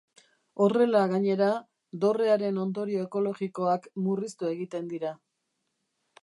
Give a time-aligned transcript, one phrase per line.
[0.63, 1.49] Horrela gainera,
[2.05, 5.15] dorrearen ondorio ekologikoak murriztu egiten dira.